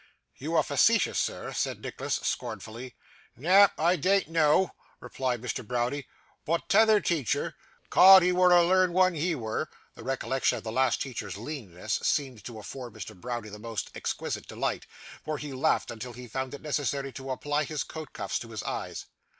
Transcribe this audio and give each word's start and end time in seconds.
'You 0.35 0.55
are 0.55 0.63
facetious, 0.63 1.19
sir,' 1.19 1.53
said 1.53 1.79
Nicholas, 1.83 2.15
scornfully. 2.23 2.95
'Na; 3.37 3.67
I 3.77 3.97
dean't 3.97 4.29
know,' 4.29 4.71
replied 4.99 5.43
Mr. 5.43 5.63
Browdie, 5.63 6.07
'but 6.43 6.67
t'oother 6.69 6.99
teacher, 7.05 7.53
'cod 7.91 8.23
he 8.23 8.31
wur 8.31 8.49
a 8.49 8.63
learn 8.65 8.97
'un, 8.97 9.13
he 9.13 9.35
wur.' 9.35 9.67
The 9.93 10.01
recollection 10.03 10.57
of 10.57 10.63
the 10.63 10.71
last 10.71 11.03
teacher's 11.03 11.37
leanness 11.37 11.99
seemed 12.01 12.43
to 12.45 12.57
afford 12.57 12.93
Mr. 12.95 13.15
Browdie 13.15 13.49
the 13.49 13.59
most 13.59 13.91
exquisite 13.93 14.47
delight, 14.47 14.87
for 15.23 15.37
he 15.37 15.53
laughed 15.53 15.91
until 15.91 16.13
he 16.13 16.27
found 16.27 16.55
it 16.55 16.63
necessary 16.63 17.11
to 17.11 17.29
apply 17.29 17.65
his 17.65 17.83
coat 17.83 18.11
cuffs 18.11 18.39
to 18.39 18.47
his 18.49 18.63
eyes. 18.63 19.05